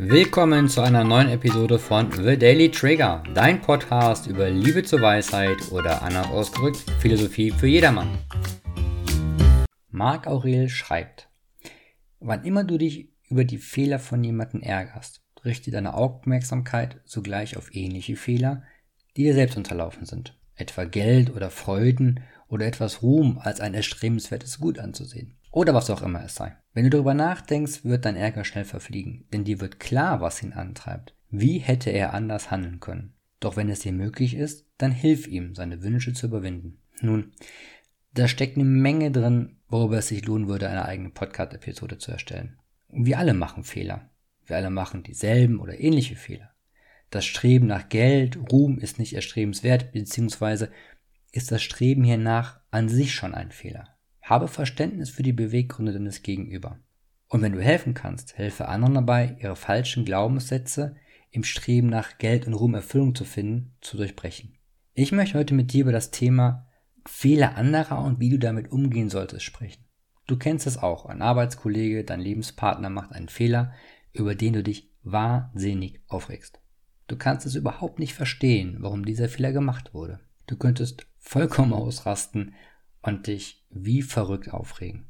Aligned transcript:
Willkommen 0.00 0.68
zu 0.68 0.80
einer 0.80 1.02
neuen 1.02 1.28
Episode 1.28 1.76
von 1.76 2.12
The 2.12 2.38
Daily 2.38 2.70
Trigger, 2.70 3.24
dein 3.34 3.60
Podcast 3.60 4.28
über 4.28 4.48
Liebe 4.48 4.84
zur 4.84 5.00
Weisheit 5.00 5.72
oder 5.72 6.02
anders 6.02 6.28
ausgedrückt 6.28 6.88
Philosophie 7.00 7.50
für 7.50 7.66
jedermann. 7.66 8.16
Marc 9.90 10.28
Aurel 10.28 10.68
schreibt, 10.68 11.28
wann 12.20 12.44
immer 12.44 12.62
du 12.62 12.78
dich 12.78 13.08
über 13.28 13.42
die 13.42 13.58
Fehler 13.58 13.98
von 13.98 14.22
jemandem 14.22 14.62
ärgerst, 14.62 15.20
richte 15.44 15.72
deine 15.72 15.94
Aufmerksamkeit 15.94 17.00
sogleich 17.04 17.56
auf 17.56 17.74
ähnliche 17.74 18.14
Fehler, 18.14 18.62
die 19.16 19.24
dir 19.24 19.34
selbst 19.34 19.56
unterlaufen 19.56 20.06
sind, 20.06 20.38
etwa 20.54 20.84
Geld 20.84 21.34
oder 21.34 21.50
Freuden 21.50 22.20
oder 22.46 22.66
etwas 22.66 23.02
Ruhm 23.02 23.40
als 23.42 23.58
ein 23.60 23.74
erstrebenswertes 23.74 24.60
Gut 24.60 24.78
anzusehen. 24.78 25.37
Oder 25.50 25.74
was 25.74 25.90
auch 25.90 26.02
immer 26.02 26.24
es 26.24 26.34
sei. 26.34 26.56
Wenn 26.72 26.84
du 26.84 26.90
darüber 26.90 27.14
nachdenkst, 27.14 27.84
wird 27.84 28.04
dein 28.04 28.16
Ärger 28.16 28.44
schnell 28.44 28.64
verfliegen, 28.64 29.26
denn 29.32 29.44
dir 29.44 29.60
wird 29.60 29.80
klar, 29.80 30.20
was 30.20 30.42
ihn 30.42 30.52
antreibt. 30.52 31.14
Wie 31.30 31.58
hätte 31.58 31.90
er 31.90 32.14
anders 32.14 32.50
handeln 32.50 32.80
können? 32.80 33.14
Doch 33.40 33.56
wenn 33.56 33.68
es 33.68 33.80
dir 33.80 33.92
möglich 33.92 34.34
ist, 34.34 34.66
dann 34.78 34.92
hilf 34.92 35.26
ihm, 35.26 35.54
seine 35.54 35.82
Wünsche 35.82 36.12
zu 36.12 36.26
überwinden. 36.26 36.78
Nun, 37.00 37.32
da 38.14 38.28
steckt 38.28 38.56
eine 38.56 38.64
Menge 38.64 39.10
drin, 39.10 39.56
worüber 39.68 39.98
es 39.98 40.08
sich 40.08 40.24
lohnen 40.26 40.48
würde, 40.48 40.68
eine 40.68 40.84
eigene 40.84 41.10
Podcast-Episode 41.10 41.98
zu 41.98 42.10
erstellen. 42.10 42.58
Wir 42.88 43.18
alle 43.18 43.34
machen 43.34 43.64
Fehler. 43.64 44.10
Wir 44.46 44.56
alle 44.56 44.70
machen 44.70 45.02
dieselben 45.02 45.60
oder 45.60 45.78
ähnliche 45.78 46.16
Fehler. 46.16 46.50
Das 47.10 47.24
Streben 47.24 47.66
nach 47.66 47.88
Geld, 47.88 48.38
Ruhm 48.50 48.78
ist 48.78 48.98
nicht 48.98 49.14
erstrebenswert, 49.14 49.92
beziehungsweise 49.92 50.70
ist 51.32 51.52
das 51.52 51.62
Streben 51.62 52.04
hiernach 52.04 52.60
an 52.70 52.88
sich 52.88 53.14
schon 53.14 53.34
ein 53.34 53.50
Fehler. 53.50 53.97
Habe 54.28 54.46
Verständnis 54.46 55.08
für 55.08 55.22
die 55.22 55.32
Beweggründe 55.32 55.94
deines 55.94 56.22
Gegenüber. 56.22 56.78
Und 57.28 57.40
wenn 57.40 57.52
du 57.52 57.62
helfen 57.62 57.94
kannst, 57.94 58.36
helfe 58.36 58.68
anderen 58.68 58.94
dabei, 58.94 59.38
ihre 59.40 59.56
falschen 59.56 60.04
Glaubenssätze 60.04 60.96
im 61.30 61.44
Streben 61.44 61.88
nach 61.88 62.18
Geld 62.18 62.46
und 62.46 62.52
Ruhm 62.52 62.74
Erfüllung 62.74 63.14
zu 63.14 63.24
finden, 63.24 63.74
zu 63.80 63.96
durchbrechen. 63.96 64.58
Ich 64.92 65.12
möchte 65.12 65.38
heute 65.38 65.54
mit 65.54 65.72
dir 65.72 65.82
über 65.82 65.92
das 65.92 66.10
Thema 66.10 66.66
Fehler 67.06 67.56
anderer 67.56 68.04
und 68.04 68.20
wie 68.20 68.28
du 68.28 68.38
damit 68.38 68.70
umgehen 68.70 69.08
solltest 69.08 69.44
sprechen. 69.44 69.84
Du 70.26 70.36
kennst 70.36 70.66
es 70.66 70.76
auch, 70.76 71.06
ein 71.06 71.22
Arbeitskollege, 71.22 72.04
dein 72.04 72.20
Lebenspartner 72.20 72.90
macht 72.90 73.12
einen 73.12 73.30
Fehler, 73.30 73.72
über 74.12 74.34
den 74.34 74.52
du 74.52 74.62
dich 74.62 74.90
wahnsinnig 75.04 76.02
aufregst. 76.06 76.60
Du 77.06 77.16
kannst 77.16 77.46
es 77.46 77.54
überhaupt 77.54 77.98
nicht 77.98 78.12
verstehen, 78.12 78.76
warum 78.80 79.06
dieser 79.06 79.30
Fehler 79.30 79.52
gemacht 79.52 79.94
wurde. 79.94 80.20
Du 80.46 80.56
könntest 80.56 81.06
vollkommen 81.16 81.72
ausrasten 81.72 82.54
und 83.02 83.26
dich 83.26 83.64
wie 83.70 84.02
verrückt 84.02 84.52
aufregen. 84.52 85.08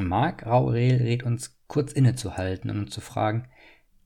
Marc 0.00 0.46
Aurel 0.46 0.96
rät 0.96 1.22
uns 1.22 1.58
kurz 1.66 1.92
innezuhalten 1.92 2.70
und 2.70 2.78
uns 2.78 2.90
zu 2.92 3.00
fragen, 3.00 3.48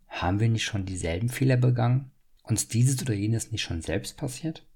haben 0.09 0.41
wir 0.41 0.49
nicht 0.49 0.65
schon 0.65 0.87
dieselben 0.87 1.29
Fehler 1.29 1.57
begangen? 1.57 2.11
Uns 2.43 2.69
dieses 2.69 3.01
oder 3.03 3.15
jenes 3.15 3.53
nicht 3.53 3.63
schon 3.63 3.81
selbst 3.81 4.17
passiert? 4.17 4.67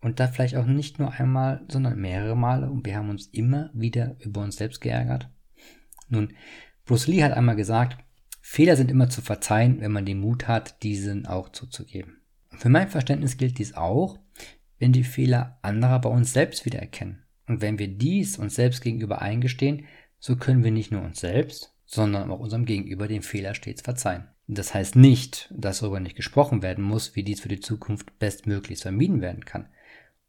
Und 0.00 0.18
da 0.18 0.28
vielleicht 0.28 0.56
auch 0.56 0.66
nicht 0.66 0.98
nur 0.98 1.12
einmal, 1.12 1.64
sondern 1.68 2.00
mehrere 2.00 2.36
Male 2.36 2.70
und 2.70 2.86
wir 2.86 2.96
haben 2.96 3.10
uns 3.10 3.26
immer 3.26 3.70
wieder 3.74 4.16
über 4.20 4.42
uns 4.42 4.56
selbst 4.56 4.80
geärgert? 4.80 5.30
Nun, 6.08 6.34
Bruce 6.84 7.06
Lee 7.06 7.22
hat 7.22 7.32
einmal 7.32 7.56
gesagt, 7.56 8.02
Fehler 8.40 8.76
sind 8.76 8.90
immer 8.90 9.08
zu 9.08 9.20
verzeihen, 9.20 9.80
wenn 9.80 9.92
man 9.92 10.06
den 10.06 10.18
Mut 10.18 10.48
hat, 10.48 10.82
diesen 10.82 11.26
auch 11.26 11.50
zuzugeben. 11.50 12.22
Für 12.50 12.70
mein 12.70 12.88
Verständnis 12.88 13.36
gilt 13.36 13.58
dies 13.58 13.74
auch, 13.74 14.18
wenn 14.78 14.92
die 14.92 15.04
Fehler 15.04 15.58
anderer 15.62 16.00
bei 16.00 16.08
uns 16.08 16.32
selbst 16.32 16.64
wieder 16.64 16.80
erkennen. 16.80 17.22
Und 17.50 17.62
wenn 17.62 17.80
wir 17.80 17.88
dies 17.88 18.38
uns 18.38 18.54
selbst 18.54 18.80
gegenüber 18.80 19.22
eingestehen, 19.22 19.86
so 20.20 20.36
können 20.36 20.62
wir 20.62 20.70
nicht 20.70 20.92
nur 20.92 21.02
uns 21.02 21.18
selbst, 21.18 21.74
sondern 21.84 22.30
auch 22.30 22.38
unserem 22.38 22.64
Gegenüber 22.64 23.08
den 23.08 23.22
Fehler 23.22 23.54
stets 23.54 23.82
verzeihen. 23.82 24.28
Das 24.46 24.72
heißt 24.72 24.94
nicht, 24.94 25.52
dass 25.52 25.80
darüber 25.80 25.98
nicht 25.98 26.14
gesprochen 26.14 26.62
werden 26.62 26.84
muss, 26.84 27.16
wie 27.16 27.24
dies 27.24 27.40
für 27.40 27.48
die 27.48 27.58
Zukunft 27.58 28.16
bestmöglichst 28.20 28.82
vermieden 28.82 29.20
werden 29.20 29.44
kann 29.44 29.66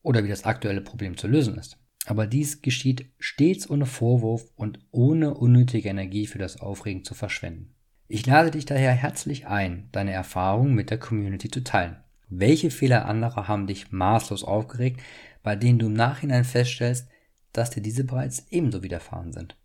oder 0.02 0.24
wie 0.24 0.30
das 0.30 0.46
aktuelle 0.46 0.82
Problem 0.82 1.16
zu 1.16 1.28
lösen 1.28 1.60
ist. 1.60 1.78
Aber 2.08 2.26
dies 2.26 2.64
geschieht 2.64 3.06
stets 3.20 3.70
ohne 3.70 3.86
Vorwurf 3.86 4.50
und 4.56 4.80
ohne 4.90 5.36
unnötige 5.36 5.90
Energie 5.90 6.26
für 6.26 6.40
das 6.40 6.60
Aufregen 6.60 7.04
zu 7.04 7.14
verschwenden. 7.14 7.76
Ich 8.08 8.26
lade 8.26 8.50
dich 8.50 8.66
daher 8.66 8.94
herzlich 8.94 9.46
ein, 9.46 9.90
deine 9.92 10.12
Erfahrungen 10.12 10.74
mit 10.74 10.90
der 10.90 10.98
Community 10.98 11.52
zu 11.52 11.64
teilen. 11.64 11.98
Welche 12.30 12.72
Fehler 12.72 13.06
anderer 13.06 13.48
haben 13.48 13.68
dich 13.68 13.92
maßlos 13.92 14.44
aufgeregt, 14.44 15.02
bei 15.44 15.56
denen 15.56 15.80
du 15.80 15.88
im 15.88 15.94
Nachhinein 15.94 16.44
feststellst, 16.44 17.11
dass 17.54 17.70
dir 17.70 17.82
diese 17.82 18.04
bereits 18.04 18.48
ebenso 18.50 18.84
widerfahren 18.84 19.32
sind. 19.32 19.58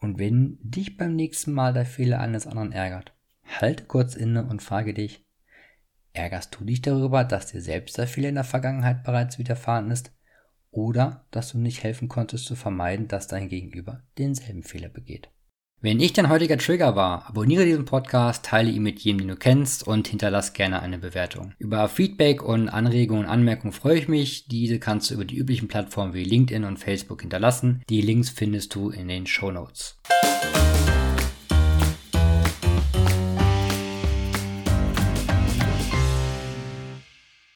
Und 0.00 0.18
wenn 0.18 0.58
dich 0.62 0.96
beim 0.96 1.16
nächsten 1.16 1.52
Mal 1.52 1.72
der 1.72 1.86
Fehler 1.86 2.20
eines 2.20 2.46
anderen 2.46 2.72
ärgert, 2.72 3.14
halte 3.44 3.84
kurz 3.84 4.14
inne 4.14 4.46
und 4.46 4.62
frage 4.62 4.94
dich, 4.94 5.26
ärgerst 6.12 6.56
du 6.58 6.64
dich 6.64 6.82
darüber, 6.82 7.24
dass 7.24 7.46
dir 7.46 7.60
selbst 7.60 7.98
der 7.98 8.06
Fehler 8.06 8.28
in 8.28 8.36
der 8.36 8.44
Vergangenheit 8.44 9.02
bereits 9.02 9.38
widerfahren 9.38 9.90
ist 9.90 10.12
oder 10.70 11.26
dass 11.30 11.52
du 11.52 11.58
nicht 11.58 11.82
helfen 11.82 12.08
konntest 12.08 12.44
zu 12.44 12.54
vermeiden, 12.54 13.08
dass 13.08 13.26
dein 13.26 13.48
Gegenüber 13.48 14.02
denselben 14.18 14.62
Fehler 14.62 14.88
begeht? 14.88 15.30
Wenn 15.80 16.00
ich 16.00 16.12
dein 16.12 16.28
heutiger 16.28 16.58
Trigger 16.58 16.96
war, 16.96 17.28
abonniere 17.28 17.64
diesen 17.64 17.84
Podcast, 17.84 18.44
teile 18.44 18.68
ihn 18.68 18.82
mit 18.82 18.98
jedem, 18.98 19.18
den 19.18 19.28
du 19.28 19.36
kennst 19.36 19.86
und 19.86 20.08
hinterlass 20.08 20.52
gerne 20.52 20.82
eine 20.82 20.98
Bewertung. 20.98 21.52
Über 21.60 21.88
Feedback 21.88 22.42
und 22.42 22.68
Anregungen 22.68 23.26
und 23.26 23.30
Anmerkungen 23.30 23.72
freue 23.72 23.96
ich 23.96 24.08
mich. 24.08 24.48
Diese 24.48 24.80
kannst 24.80 25.08
du 25.08 25.14
über 25.14 25.24
die 25.24 25.36
üblichen 25.36 25.68
Plattformen 25.68 26.14
wie 26.14 26.24
LinkedIn 26.24 26.64
und 26.64 26.80
Facebook 26.80 27.20
hinterlassen. 27.20 27.84
Die 27.88 28.00
Links 28.00 28.28
findest 28.28 28.74
du 28.74 28.90
in 28.90 29.06
den 29.06 29.28
Show 29.28 29.52
Notes. 29.52 30.00